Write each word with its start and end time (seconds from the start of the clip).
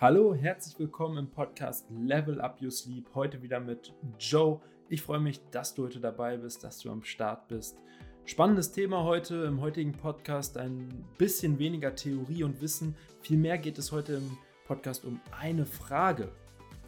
Hallo, 0.00 0.34
herzlich 0.34 0.78
willkommen 0.78 1.18
im 1.18 1.30
Podcast 1.30 1.84
Level 1.90 2.40
Up 2.40 2.62
Your 2.62 2.70
Sleep. 2.70 3.06
Heute 3.14 3.42
wieder 3.42 3.60
mit 3.60 3.92
Joe. 4.18 4.58
Ich 4.88 5.02
freue 5.02 5.20
mich, 5.20 5.42
dass 5.50 5.74
du 5.74 5.84
heute 5.84 6.00
dabei 6.00 6.38
bist, 6.38 6.64
dass 6.64 6.78
du 6.78 6.90
am 6.90 7.02
Start 7.02 7.48
bist. 7.48 7.76
Spannendes 8.24 8.72
Thema 8.72 9.04
heute 9.04 9.44
im 9.44 9.60
heutigen 9.60 9.92
Podcast. 9.92 10.56
Ein 10.56 10.88
bisschen 11.18 11.58
weniger 11.58 11.94
Theorie 11.94 12.44
und 12.44 12.62
Wissen. 12.62 12.96
Vielmehr 13.20 13.58
geht 13.58 13.76
es 13.76 13.92
heute 13.92 14.14
im 14.14 14.38
Podcast 14.64 15.04
um 15.04 15.20
eine 15.38 15.66
Frage. 15.66 16.32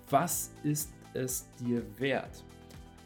Was 0.09 0.55
ist 0.63 0.95
es 1.13 1.47
dir 1.61 1.83
wert? 1.99 2.43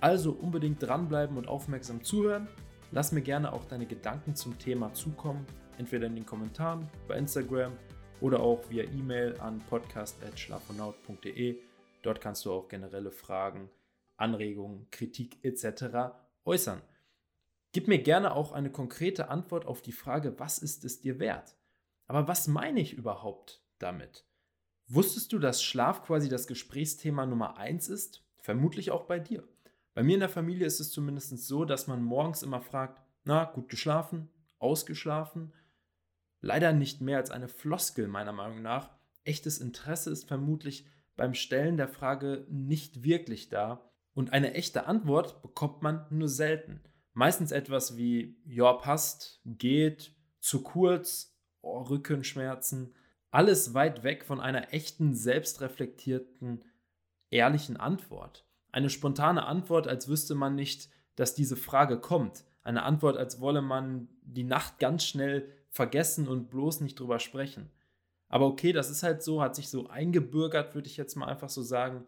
Also 0.00 0.30
unbedingt 0.30 0.80
dranbleiben 0.80 1.36
und 1.36 1.48
aufmerksam 1.48 2.04
zuhören. 2.04 2.46
Lass 2.92 3.10
mir 3.10 3.22
gerne 3.22 3.52
auch 3.52 3.64
deine 3.64 3.86
Gedanken 3.86 4.36
zum 4.36 4.56
Thema 4.56 4.94
zukommen, 4.94 5.44
entweder 5.78 6.06
in 6.06 6.14
den 6.14 6.26
Kommentaren 6.26 6.86
bei 7.08 7.18
Instagram 7.18 7.72
oder 8.20 8.40
auch 8.40 8.70
via 8.70 8.84
E-Mail 8.84 9.38
an 9.40 9.60
podcast.schlafonaut.de. 9.68 11.58
Dort 12.02 12.20
kannst 12.20 12.44
du 12.44 12.52
auch 12.52 12.68
generelle 12.68 13.10
Fragen, 13.10 13.70
Anregungen, 14.16 14.88
Kritik 14.90 15.38
etc. 15.44 16.14
äußern. 16.44 16.80
Gib 17.72 17.88
mir 17.88 17.98
gerne 17.98 18.34
auch 18.34 18.52
eine 18.52 18.70
konkrete 18.70 19.28
Antwort 19.28 19.66
auf 19.66 19.82
die 19.82 19.92
Frage, 19.92 20.38
was 20.38 20.58
ist 20.58 20.84
es 20.84 21.00
dir 21.00 21.18
wert? 21.18 21.56
Aber 22.06 22.28
was 22.28 22.48
meine 22.48 22.80
ich 22.80 22.94
überhaupt 22.94 23.62
damit? 23.78 24.24
Wusstest 24.88 25.32
du, 25.32 25.38
dass 25.38 25.62
Schlaf 25.62 26.04
quasi 26.04 26.28
das 26.28 26.46
Gesprächsthema 26.46 27.26
Nummer 27.26 27.58
1 27.58 27.88
ist? 27.88 28.24
Vermutlich 28.38 28.92
auch 28.92 29.04
bei 29.06 29.18
dir. 29.18 29.46
Bei 29.94 30.02
mir 30.02 30.14
in 30.14 30.20
der 30.20 30.28
Familie 30.28 30.66
ist 30.66 30.78
es 30.78 30.92
zumindest 30.92 31.36
so, 31.38 31.64
dass 31.64 31.86
man 31.86 32.02
morgens 32.02 32.42
immer 32.42 32.60
fragt, 32.60 33.02
na, 33.24 33.44
gut 33.44 33.68
geschlafen, 33.68 34.28
ausgeschlafen, 34.58 35.52
leider 36.46 36.72
nicht 36.72 37.00
mehr 37.00 37.18
als 37.18 37.30
eine 37.30 37.48
Floskel 37.48 38.08
meiner 38.08 38.32
Meinung 38.32 38.62
nach. 38.62 38.90
Echtes 39.24 39.58
Interesse 39.58 40.10
ist 40.10 40.28
vermutlich 40.28 40.86
beim 41.16 41.34
Stellen 41.34 41.76
der 41.76 41.88
Frage 41.88 42.46
nicht 42.48 43.02
wirklich 43.02 43.48
da 43.48 43.90
und 44.14 44.32
eine 44.32 44.54
echte 44.54 44.86
Antwort 44.86 45.42
bekommt 45.42 45.82
man 45.82 46.06
nur 46.10 46.28
selten. 46.28 46.80
Meistens 47.12 47.50
etwas 47.50 47.96
wie, 47.96 48.38
ja, 48.46 48.72
passt, 48.72 49.40
geht, 49.44 50.14
zu 50.40 50.62
kurz, 50.62 51.36
oh, 51.60 51.82
Rückenschmerzen, 51.82 52.94
alles 53.30 53.74
weit 53.74 54.04
weg 54.04 54.24
von 54.24 54.40
einer 54.40 54.72
echten, 54.72 55.14
selbstreflektierten, 55.14 56.64
ehrlichen 57.30 57.76
Antwort. 57.76 58.46
Eine 58.72 58.90
spontane 58.90 59.46
Antwort, 59.46 59.88
als 59.88 60.08
wüsste 60.08 60.34
man 60.34 60.54
nicht, 60.54 60.88
dass 61.16 61.34
diese 61.34 61.56
Frage 61.56 61.98
kommt. 61.98 62.44
Eine 62.62 62.84
Antwort, 62.84 63.16
als 63.16 63.40
wolle 63.40 63.62
man 63.62 64.08
die 64.22 64.44
Nacht 64.44 64.78
ganz 64.78 65.04
schnell 65.04 65.50
vergessen 65.76 66.26
und 66.26 66.50
bloß 66.50 66.80
nicht 66.80 66.98
drüber 66.98 67.20
sprechen. 67.20 67.70
Aber 68.28 68.46
okay, 68.46 68.72
das 68.72 68.90
ist 68.90 69.02
halt 69.02 69.22
so, 69.22 69.40
hat 69.40 69.54
sich 69.54 69.68
so 69.68 69.88
eingebürgert, 69.88 70.74
würde 70.74 70.88
ich 70.88 70.96
jetzt 70.96 71.14
mal 71.14 71.26
einfach 71.26 71.50
so 71.50 71.62
sagen. 71.62 72.04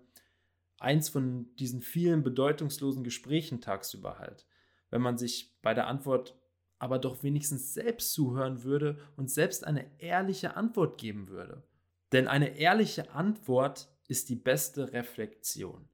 Eins 0.81 1.09
von 1.09 1.55
diesen 1.57 1.81
vielen 1.81 2.23
bedeutungslosen 2.23 3.05
Gesprächen 3.05 3.61
tagsüber 3.61 4.19
halt. 4.19 4.47
Wenn 4.91 5.03
man 5.03 5.19
sich 5.19 5.55
bei 5.63 5.75
der 5.75 5.87
Antwort 5.87 6.35
aber 6.81 6.99
doch 6.99 7.23
wenigstens 7.23 7.75
selbst 7.75 8.13
zuhören 8.13 8.63
würde 8.63 8.99
und 9.17 9.31
selbst 9.31 9.65
eine 9.65 9.87
ehrliche 9.99 10.57
Antwort 10.57 10.99
geben 10.99 11.29
würde. 11.29 11.65
Denn 12.13 12.29
eine 12.29 12.57
ehrliche 12.57 13.11
Antwort 13.11 13.89
ist 14.07 14.29
die 14.29 14.37
beste 14.37 14.93
Reflexion. 14.93 15.89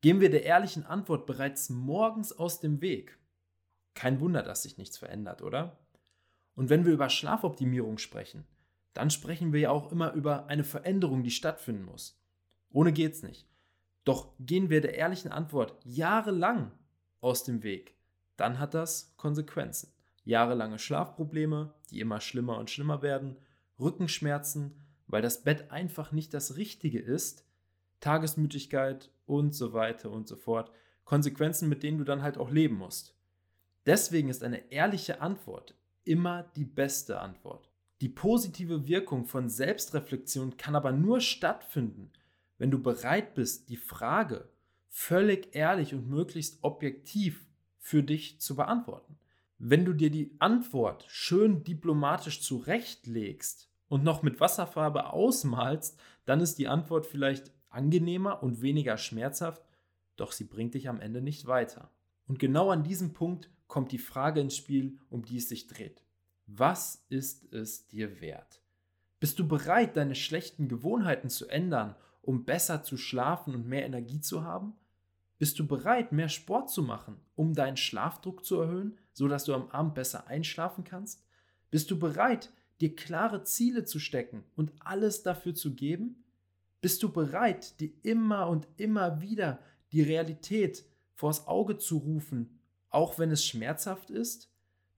Gehen 0.00 0.20
wir 0.20 0.30
der 0.30 0.42
ehrlichen 0.42 0.84
Antwort 0.84 1.26
bereits 1.26 1.70
morgens 1.70 2.32
aus 2.32 2.60
dem 2.60 2.80
Weg. 2.80 3.18
Kein 3.94 4.20
Wunder, 4.20 4.42
dass 4.42 4.64
sich 4.64 4.76
nichts 4.76 4.98
verändert, 4.98 5.42
oder? 5.42 5.78
Und 6.56 6.70
wenn 6.70 6.84
wir 6.84 6.92
über 6.92 7.08
Schlafoptimierung 7.08 7.98
sprechen, 7.98 8.44
dann 8.94 9.10
sprechen 9.10 9.52
wir 9.52 9.60
ja 9.60 9.70
auch 9.70 9.92
immer 9.92 10.12
über 10.14 10.46
eine 10.46 10.64
Veränderung, 10.64 11.22
die 11.22 11.30
stattfinden 11.30 11.84
muss. 11.84 12.18
Ohne 12.70 12.92
geht's 12.92 13.22
nicht. 13.22 13.46
Doch 14.04 14.32
gehen 14.40 14.70
wir 14.70 14.80
der 14.80 14.94
ehrlichen 14.94 15.30
Antwort 15.30 15.76
jahrelang 15.84 16.72
aus 17.20 17.44
dem 17.44 17.62
Weg, 17.62 17.94
dann 18.36 18.58
hat 18.58 18.74
das 18.74 19.14
Konsequenzen. 19.16 19.92
Jahrelange 20.24 20.78
Schlafprobleme, 20.78 21.74
die 21.90 22.00
immer 22.00 22.20
schlimmer 22.20 22.58
und 22.58 22.70
schlimmer 22.70 23.02
werden, 23.02 23.36
Rückenschmerzen, 23.78 24.74
weil 25.06 25.22
das 25.22 25.42
Bett 25.44 25.70
einfach 25.70 26.10
nicht 26.12 26.34
das 26.34 26.56
Richtige 26.56 26.98
ist, 26.98 27.44
Tagesmüdigkeit 28.00 29.10
und 29.26 29.54
so 29.54 29.72
weiter 29.72 30.10
und 30.10 30.26
so 30.26 30.36
fort. 30.36 30.70
Konsequenzen, 31.04 31.68
mit 31.68 31.82
denen 31.82 31.98
du 31.98 32.04
dann 32.04 32.22
halt 32.22 32.38
auch 32.38 32.50
leben 32.50 32.76
musst. 32.76 33.14
Deswegen 33.86 34.28
ist 34.28 34.42
eine 34.42 34.72
ehrliche 34.72 35.20
Antwort 35.20 35.76
immer 36.06 36.44
die 36.56 36.64
beste 36.64 37.20
Antwort. 37.20 37.70
Die 38.00 38.08
positive 38.08 38.86
Wirkung 38.86 39.24
von 39.24 39.48
Selbstreflexion 39.48 40.56
kann 40.56 40.76
aber 40.76 40.92
nur 40.92 41.20
stattfinden, 41.20 42.10
wenn 42.58 42.70
du 42.70 42.82
bereit 42.82 43.34
bist, 43.34 43.68
die 43.68 43.76
Frage 43.76 44.48
völlig 44.88 45.54
ehrlich 45.54 45.94
und 45.94 46.08
möglichst 46.08 46.62
objektiv 46.62 47.46
für 47.78 48.02
dich 48.02 48.40
zu 48.40 48.56
beantworten. 48.56 49.18
Wenn 49.58 49.84
du 49.84 49.92
dir 49.92 50.10
die 50.10 50.34
Antwort 50.38 51.04
schön 51.08 51.64
diplomatisch 51.64 52.42
zurechtlegst 52.42 53.70
und 53.88 54.04
noch 54.04 54.22
mit 54.22 54.40
Wasserfarbe 54.40 55.12
ausmalst, 55.12 55.98
dann 56.24 56.40
ist 56.40 56.58
die 56.58 56.68
Antwort 56.68 57.06
vielleicht 57.06 57.52
angenehmer 57.68 58.42
und 58.42 58.62
weniger 58.62 58.98
schmerzhaft, 58.98 59.62
doch 60.16 60.32
sie 60.32 60.44
bringt 60.44 60.74
dich 60.74 60.88
am 60.88 61.00
Ende 61.00 61.20
nicht 61.20 61.46
weiter. 61.46 61.90
Und 62.26 62.38
genau 62.38 62.70
an 62.70 62.82
diesem 62.82 63.12
Punkt 63.12 63.50
kommt 63.66 63.92
die 63.92 63.98
Frage 63.98 64.40
ins 64.40 64.56
Spiel, 64.56 64.98
um 65.10 65.24
die 65.24 65.38
es 65.38 65.48
sich 65.48 65.66
dreht. 65.66 66.02
Was 66.46 67.04
ist 67.08 67.52
es 67.52 67.86
dir 67.88 68.20
wert? 68.20 68.62
Bist 69.18 69.38
du 69.38 69.48
bereit, 69.48 69.96
deine 69.96 70.14
schlechten 70.14 70.68
Gewohnheiten 70.68 71.30
zu 71.30 71.48
ändern, 71.48 71.96
um 72.22 72.44
besser 72.44 72.82
zu 72.82 72.96
schlafen 72.96 73.54
und 73.54 73.66
mehr 73.66 73.84
Energie 73.84 74.20
zu 74.20 74.44
haben? 74.44 74.74
Bist 75.38 75.58
du 75.58 75.66
bereit, 75.66 76.12
mehr 76.12 76.28
Sport 76.28 76.70
zu 76.70 76.82
machen, 76.82 77.16
um 77.34 77.54
deinen 77.54 77.76
Schlafdruck 77.76 78.44
zu 78.44 78.60
erhöhen, 78.60 78.98
sodass 79.12 79.44
du 79.44 79.54
am 79.54 79.68
Abend 79.70 79.94
besser 79.94 80.26
einschlafen 80.28 80.84
kannst? 80.84 81.24
Bist 81.70 81.90
du 81.90 81.98
bereit, 81.98 82.52
dir 82.80 82.94
klare 82.94 83.42
Ziele 83.42 83.84
zu 83.84 83.98
stecken 83.98 84.44
und 84.54 84.72
alles 84.80 85.22
dafür 85.22 85.54
zu 85.54 85.74
geben? 85.74 86.24
Bist 86.80 87.02
du 87.02 87.10
bereit, 87.10 87.80
dir 87.80 87.90
immer 88.02 88.48
und 88.48 88.68
immer 88.76 89.20
wieder 89.20 89.58
die 89.92 90.02
Realität 90.02 90.84
vors 91.14 91.46
Auge 91.48 91.78
zu 91.78 91.98
rufen 91.98 92.60
auch 92.96 93.18
wenn 93.18 93.30
es 93.30 93.44
schmerzhaft 93.44 94.08
ist? 94.08 94.50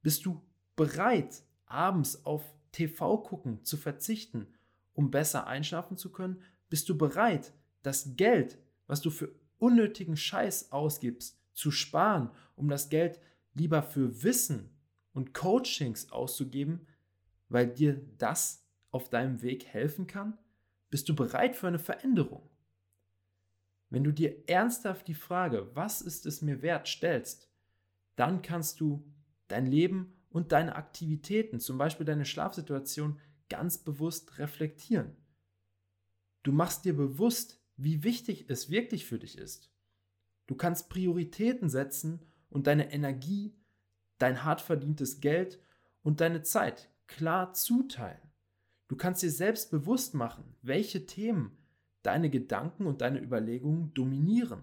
Bist 0.02 0.24
du 0.24 0.40
bereit, 0.76 1.42
abends 1.66 2.24
auf 2.24 2.44
TV 2.70 3.18
gucken 3.18 3.64
zu 3.64 3.76
verzichten, 3.76 4.46
um 4.92 5.10
besser 5.10 5.48
einschlafen 5.48 5.96
zu 5.96 6.12
können? 6.12 6.40
Bist 6.70 6.88
du 6.88 6.96
bereit, 6.96 7.52
das 7.82 8.14
Geld, 8.14 8.56
was 8.86 9.00
du 9.00 9.10
für 9.10 9.34
unnötigen 9.58 10.16
Scheiß 10.16 10.70
ausgibst, 10.70 11.40
zu 11.54 11.72
sparen, 11.72 12.30
um 12.54 12.68
das 12.68 12.88
Geld 12.88 13.18
lieber 13.54 13.82
für 13.82 14.22
Wissen 14.22 14.70
und 15.12 15.34
Coachings 15.34 16.12
auszugeben, 16.12 16.86
weil 17.48 17.66
dir 17.66 18.00
das 18.16 18.64
auf 18.92 19.10
deinem 19.10 19.42
Weg 19.42 19.66
helfen 19.66 20.06
kann? 20.06 20.38
Bist 20.88 21.08
du 21.08 21.16
bereit 21.16 21.56
für 21.56 21.66
eine 21.66 21.80
Veränderung? 21.80 22.48
Wenn 23.90 24.04
du 24.04 24.12
dir 24.12 24.48
ernsthaft 24.48 25.08
die 25.08 25.14
Frage, 25.14 25.74
was 25.74 26.00
ist 26.00 26.26
es 26.26 26.42
mir 26.42 26.62
wert, 26.62 26.86
stellst, 26.86 27.47
dann 28.18 28.42
kannst 28.42 28.80
du 28.80 29.04
dein 29.46 29.66
Leben 29.66 30.12
und 30.30 30.52
deine 30.52 30.76
Aktivitäten, 30.76 31.60
zum 31.60 31.78
Beispiel 31.78 32.04
deine 32.04 32.24
Schlafsituation, 32.24 33.18
ganz 33.48 33.78
bewusst 33.78 34.38
reflektieren. 34.38 35.16
Du 36.42 36.52
machst 36.52 36.84
dir 36.84 36.96
bewusst, 36.96 37.60
wie 37.76 38.02
wichtig 38.02 38.46
es 38.48 38.70
wirklich 38.70 39.06
für 39.06 39.18
dich 39.18 39.38
ist. 39.38 39.70
Du 40.46 40.54
kannst 40.54 40.88
Prioritäten 40.88 41.68
setzen 41.68 42.20
und 42.50 42.66
deine 42.66 42.92
Energie, 42.92 43.54
dein 44.18 44.44
hart 44.44 44.60
verdientes 44.60 45.20
Geld 45.20 45.60
und 46.02 46.20
deine 46.20 46.42
Zeit 46.42 46.90
klar 47.06 47.52
zuteilen. 47.52 48.32
Du 48.88 48.96
kannst 48.96 49.22
dir 49.22 49.30
selbst 49.30 49.70
bewusst 49.70 50.14
machen, 50.14 50.56
welche 50.62 51.06
Themen 51.06 51.56
deine 52.02 52.30
Gedanken 52.30 52.86
und 52.86 53.00
deine 53.00 53.20
Überlegungen 53.20 53.92
dominieren. 53.94 54.62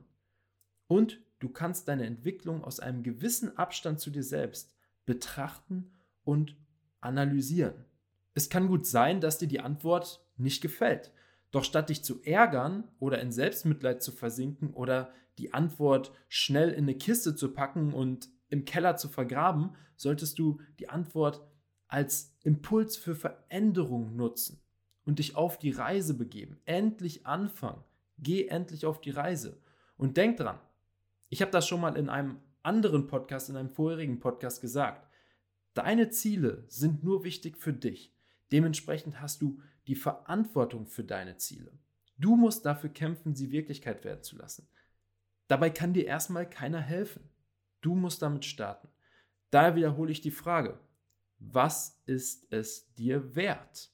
Und 0.88 1.21
Du 1.39 1.49
kannst 1.49 1.87
deine 1.87 2.05
Entwicklung 2.05 2.63
aus 2.63 2.79
einem 2.79 3.03
gewissen 3.03 3.57
Abstand 3.57 3.99
zu 3.99 4.09
dir 4.09 4.23
selbst 4.23 4.73
betrachten 5.05 5.91
und 6.23 6.55
analysieren. 7.01 7.85
Es 8.33 8.49
kann 8.49 8.67
gut 8.67 8.85
sein, 8.85 9.21
dass 9.21 9.37
dir 9.37 9.47
die 9.47 9.59
Antwort 9.59 10.25
nicht 10.37 10.61
gefällt. 10.61 11.11
Doch 11.51 11.63
statt 11.63 11.89
dich 11.89 12.03
zu 12.03 12.21
ärgern 12.23 12.83
oder 12.99 13.21
in 13.21 13.31
Selbstmitleid 13.31 14.03
zu 14.03 14.11
versinken 14.11 14.73
oder 14.73 15.13
die 15.37 15.53
Antwort 15.53 16.11
schnell 16.27 16.69
in 16.69 16.85
eine 16.85 16.95
Kiste 16.95 17.35
zu 17.35 17.53
packen 17.53 17.93
und 17.93 18.29
im 18.49 18.65
Keller 18.65 18.97
zu 18.97 19.07
vergraben, 19.07 19.75
solltest 19.95 20.39
du 20.39 20.59
die 20.79 20.89
Antwort 20.89 21.41
als 21.88 22.33
Impuls 22.43 22.97
für 22.97 23.15
Veränderung 23.15 24.15
nutzen 24.15 24.61
und 25.05 25.19
dich 25.19 25.35
auf 25.35 25.57
die 25.57 25.71
Reise 25.71 26.13
begeben. 26.13 26.59
Endlich 26.65 27.25
anfangen. 27.25 27.83
Geh 28.17 28.47
endlich 28.47 28.85
auf 28.85 29.01
die 29.01 29.11
Reise. 29.11 29.57
Und 29.97 30.17
denk 30.17 30.38
dran, 30.38 30.59
ich 31.30 31.42
habe 31.42 31.51
das 31.51 31.68
schon 31.68 31.81
mal 31.81 31.98
in 31.98 32.10
einem 32.10 32.39
anderen 32.63 33.07
Podcast, 33.07 33.50
in 33.50 33.56
einem 33.56 33.69
vorherigen 33.69 34.19
Podcast 34.19 34.62
gesagt. 34.62 35.07
Deine 35.74 36.10
Ziele 36.10 36.66
sind 36.68 37.04
nur 37.04 37.24
wichtig 37.24 37.57
für 37.57 37.74
dich. 37.74 38.16
Dementsprechend 38.51 39.22
hast 39.22 39.42
du 39.42 39.62
die 39.88 39.95
Verantwortung 39.95 40.86
für 40.88 41.04
deine 41.04 41.38
Ziele. 41.38 41.77
Du 42.18 42.36
musst 42.36 42.66
dafür 42.66 42.89
kämpfen, 42.89 43.36
sie 43.36 43.51
Wirklichkeit 43.51 44.04
werden 44.04 44.24
zu 44.24 44.38
lassen. 44.38 44.69
Dabei 45.48 45.69
kann 45.69 45.94
dir 45.94 46.06
erstmal 46.06 46.50
keiner 46.50 46.80
helfen. 46.80 47.30
Du 47.81 47.94
musst 47.95 48.22
damit 48.22 48.45
starten. 48.45 48.89
Daher 49.51 49.75
wiederhole 49.75 50.12
ich 50.12 50.22
die 50.22 50.31
Frage, 50.31 50.80
was 51.38 52.01
ist 52.06 52.51
es 52.51 52.94
dir 52.95 53.36
wert? 53.36 53.92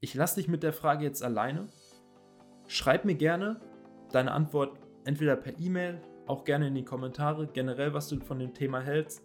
Ich 0.00 0.14
lasse 0.14 0.36
dich 0.36 0.48
mit 0.48 0.62
der 0.62 0.72
Frage 0.72 1.04
jetzt 1.04 1.22
alleine. 1.22 1.68
Schreib 2.66 3.04
mir 3.04 3.14
gerne 3.14 3.60
deine 4.12 4.32
Antwort 4.32 4.78
entweder 5.04 5.36
per 5.36 5.58
E-Mail, 5.58 6.00
auch 6.26 6.44
gerne 6.44 6.68
in 6.68 6.74
die 6.74 6.84
Kommentare, 6.84 7.48
generell, 7.52 7.92
was 7.94 8.08
du 8.08 8.20
von 8.20 8.38
dem 8.38 8.54
Thema 8.54 8.80
hältst. 8.80 9.22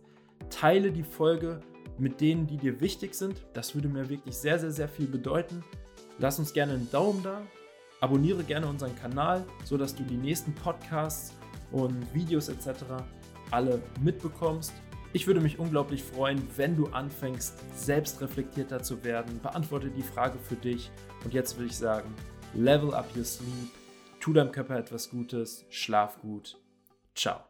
Teile 0.49 0.91
die 0.91 1.03
Folge 1.03 1.59
mit 1.97 2.21
denen, 2.21 2.47
die 2.47 2.57
dir 2.57 2.79
wichtig 2.79 3.15
sind. 3.15 3.45
Das 3.53 3.75
würde 3.75 3.87
mir 3.87 4.09
wirklich 4.09 4.35
sehr, 4.35 4.59
sehr, 4.59 4.71
sehr 4.71 4.87
viel 4.87 5.07
bedeuten. 5.07 5.63
Lass 6.19 6.39
uns 6.39 6.53
gerne 6.53 6.73
einen 6.73 6.89
Daumen 6.91 7.23
da. 7.23 7.41
Abonniere 7.99 8.43
gerne 8.43 8.67
unseren 8.67 8.95
Kanal, 8.95 9.43
sodass 9.63 9.95
du 9.95 10.03
die 10.03 10.17
nächsten 10.17 10.53
Podcasts 10.53 11.33
und 11.71 12.13
Videos 12.13 12.49
etc. 12.49 12.83
alle 13.51 13.81
mitbekommst. 14.01 14.73
Ich 15.13 15.25
würde 15.25 15.39
mich 15.39 15.57
unglaublich 15.57 16.03
freuen, 16.03 16.41
wenn 16.57 16.75
du 16.75 16.87
anfängst, 16.87 17.55
selbst 17.75 18.21
reflektierter 18.21 18.83
zu 18.83 19.03
werden. 19.03 19.39
Beantworte 19.41 19.89
die 19.89 20.03
Frage 20.03 20.37
für 20.37 20.55
dich. 20.55 20.91
Und 21.23 21.33
jetzt 21.33 21.57
würde 21.57 21.67
ich 21.67 21.77
sagen, 21.77 22.13
level 22.53 22.93
up 22.93 23.07
your 23.15 23.23
sleep, 23.23 23.71
tu 24.27 24.33
deinem 24.33 24.51
Körper 24.51 24.77
etwas 24.77 25.09
Gutes, 25.09 25.65
schlaf 25.69 26.19
gut. 26.19 26.57
Ciao. 27.15 27.45